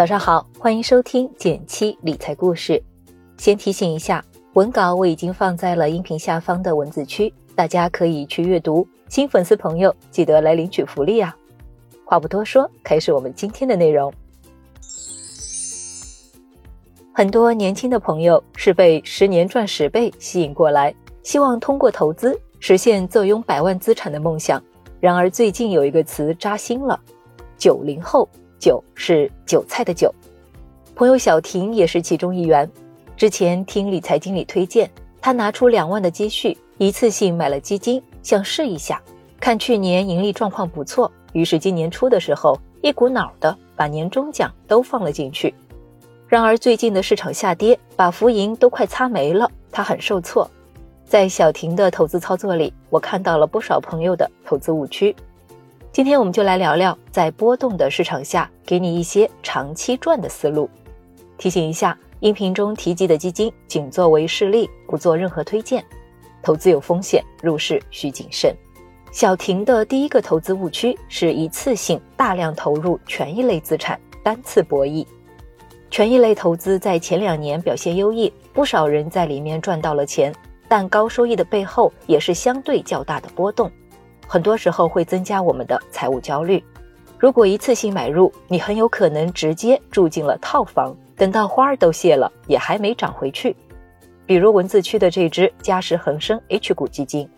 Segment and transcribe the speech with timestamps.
[0.00, 2.82] 早上好，欢迎收听减七理财故事。
[3.36, 8.88] 先提醒一下，文稿我已经放在了音频下方的文字区，大家可以去阅读。
[9.10, 11.36] 新粉丝朋友记得来领取福利啊！
[12.06, 14.10] 话不多说，开始我们今天的内容。
[17.12, 24.64] 很多年轻的朋友是被十年赚十倍吸引过来，希望通过投资实现坐拥百万资产的梦想。
[24.98, 26.98] 然而最近有一个词扎心了：
[27.58, 28.26] 九零后。
[28.60, 30.14] 韭是韭菜的韭，
[30.94, 32.70] 朋友小婷也是其中一员。
[33.16, 34.88] 之前听理财经理推荐，
[35.20, 39.02] 他拿出两万的积蓄，一次性买了基金，想试一下。
[39.40, 45.54] 看去年盈利状况不错，于是今年初的时候，一股脑的把年终奖都放了进去。
[46.28, 50.48] 然而最近的市场下跌，把浮盈都快擦没了，他很受挫。
[51.06, 55.16] 在小婷的投资操作里，我看到了不少朋友的投资误区。
[55.92, 60.70] 今天我们就来聊聊，在波动的市场下，给你一些长期赚的思路。
[61.36, 65.84] 提醒一下，音频中提及的基金仅作为示例，不做任何推荐。
[66.44, 68.54] 投资有风险，入市需谨慎。
[69.10, 75.04] 小婷的第一个投资误区是一次性大量投入权益类资产，单次博弈。
[75.90, 80.32] 权益类投资在前两年表现优异，不少人在里面赚到了钱，
[80.68, 83.68] 但高收益的背后也是相对较大的波动。
[84.32, 86.62] 很多时候会增加我们的财务焦虑。
[87.18, 93.56] 如果一次性买入，你很有可能直接住进了套房，等到花儿都谢了，也还没涨回去。
[94.26, 97.28] 比如文字区的这只嘉实恒生 H 股基金，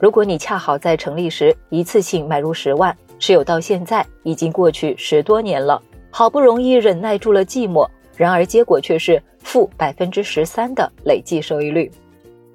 [0.00, 11.88] 如果你恰好在成立时一次性买入十万，持有到现在已经过去十多年了，好不容易忍耐住了寂寞，然而结果却是负百分之十三的累计收益率，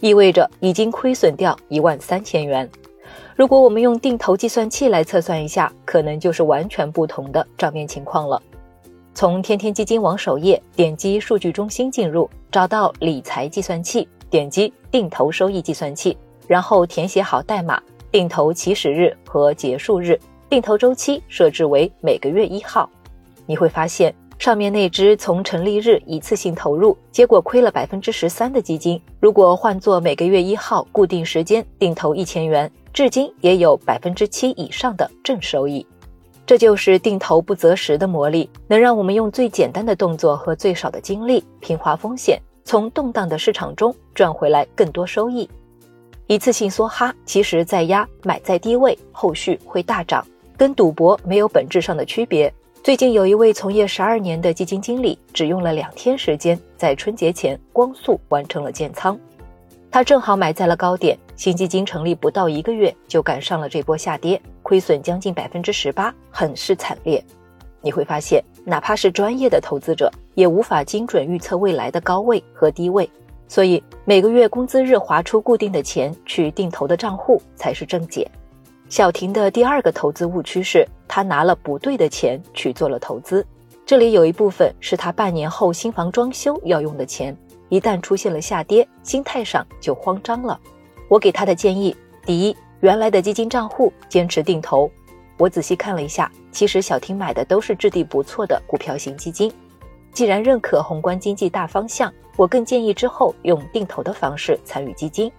[0.00, 2.68] 意味着已经亏损掉一万三千元。
[3.36, 8.42] 如果我们用定投计算器来测算一下，可能就是完全不同的账面情况了。
[9.12, 16.16] 从天天基金网首页点击数据中心进入，找到理财计算器，点击定投收益计算器，
[16.46, 17.78] 然后填写好代码，
[18.10, 20.18] 定投起始日和结束日，
[20.48, 22.88] 定投周期设置为每个月一号，
[23.44, 32.72] 你会发现上面那只从成立日一次性投入，结果亏了百分之十三的基金，如果换做每个月一号固定时间定投一千元。
[32.96, 35.86] 至今也有百分之七以上的正收益，
[36.46, 45.46] 这就是定投不择时的魔力，能让我们用最简单的动作和最少的精力平滑风险，从动荡的市场中赚回来更多收益。
[46.26, 52.50] 一次性梭哈，其实在压，买在低位，后续会大涨，跟赌博没有本质上的区别。
[52.82, 59.20] 最近有一位从业十二年的基金经理，只用了两天时间，在春节前光速完成了建仓。
[59.90, 67.22] 他正好买在了高点，新基金成立不到一个月就赶上了这波下跌，亏损将近百分之十八，很是惨烈。
[67.82, 73.08] 你会发现，哪怕是专业的投资者，也无法精准预测未来的高位和低位。
[73.46, 78.28] 所以，每个月工资日划出固定的钱去定投的账户才是正解。
[78.88, 83.46] 小婷的第二个投资误区是，她拿了不对的钱去做了投资，
[83.84, 87.36] 这里有一部分是她半年后新房装修要用的钱。
[87.68, 90.58] 一旦出现了下跌，心态上就慌张了。
[91.08, 94.90] 我给他的建议：第一，原来的基金账户坚持定投。
[95.38, 99.52] 我仔细看了一下，其实小婷买的都是质地不错的股票型基金。
[100.12, 105.30] 既然认可宏观经济大方向，我更建议之后用定投的方式参与基金，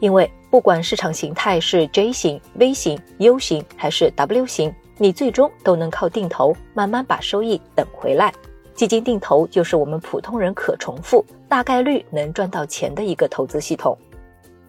[0.00, 8.32] 因为不管市场形态是 J 型、V 型、U 型还是 W 型，你最终都能靠定投慢慢把收益等回来。
[8.74, 13.96] 基金定投就是我们普通人可重复、大概率能赚到钱的一个投资系统。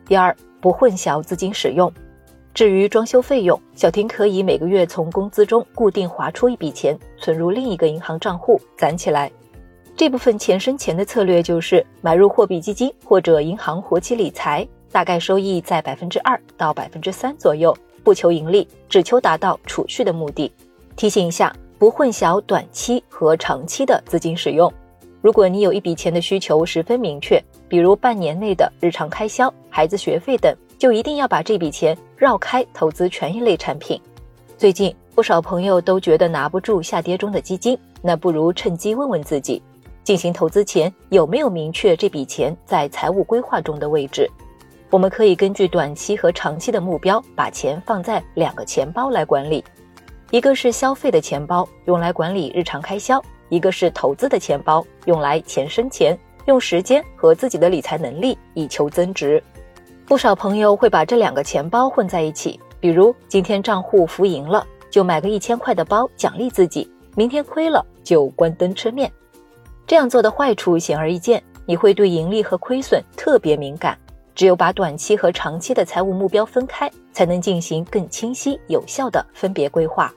[0.07, 1.91] 第二，不混淆资金使用。
[2.53, 9.31] 至于装修费用，小婷可以每个月从工资中固定划出一笔钱，存入另一个银行账户攒起来。
[9.95, 20.51] 这部分钱生钱的策略就是买入货币基金或者银行活期理财，大概收益在百分之二到百分之三左右，不求盈利，只求达到储蓄的目的。
[20.95, 21.53] 提醒一下。
[21.79, 24.73] 不混淆短期和长期的资金使用。
[25.21, 33.99] 如果你有一笔钱的需求十分明确，比如半年内的日常开销、孩子学费等，就一定要把这笔钱绕开投资权益类产品。
[34.57, 39.61] 最近不少朋友都觉得拿不住下跌中的基金，那不如趁机问问自己，
[40.03, 44.29] 进行投资前有没有明确这笔钱在财务规划中的位置。
[44.89, 49.63] 我们可以根据短期和长期的目标，把钱放在两个钱包来管理。
[50.31, 53.19] 一个是消费的钱包，用来管理日常开销；
[53.49, 59.41] 一个是投资的钱包，用来钱生钱，用时间和自己的理财能力以求增值。
[60.05, 69.11] 不少朋友会把这两个钱包混在一起，比如今天账户浮盈了，就买个一千块的包奖励自己；明天亏了，就关灯吃面。
[69.85, 73.97] 这样做的坏处显而易见，你会对盈利和亏损特别敏感。
[74.35, 80.13] 只有把短期和长期的财务目标分开，才能进行更清晰有效的分别规划。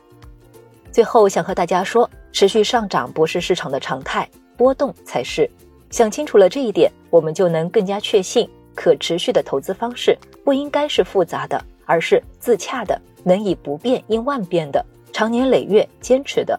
[0.93, 5.49] 最后想和大家说，持续上涨不是市场的常态，波动才是。
[5.91, 16.59] 想清楚了这一点，我们就能更加确信，可持续的投资方式不应该是复杂的，而是自洽的，能以不变应万变的，长年累月坚持的。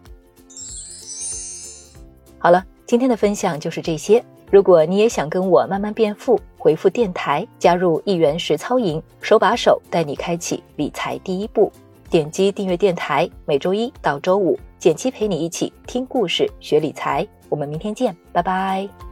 [2.38, 4.24] 好了，今天的分享就是这些。
[4.50, 11.72] 如果你也想跟我慢慢变富，回复电台加入一元实操营，手把手带你开启理财第一步。
[12.12, 17.25] 点击订阅电台，每周一到周五，简七陪你一起听故事学理财。
[17.48, 19.11] 我们明天见，拜拜。